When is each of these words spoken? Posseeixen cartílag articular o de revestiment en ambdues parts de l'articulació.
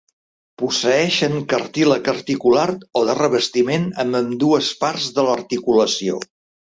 Posseeixen 0.59 1.35
cartílag 1.51 2.09
articular 2.13 2.65
o 3.01 3.03
de 3.11 3.17
revestiment 3.19 3.85
en 4.05 4.21
ambdues 4.21 4.71
parts 4.85 5.11
de 5.19 5.27
l'articulació. 5.29 6.25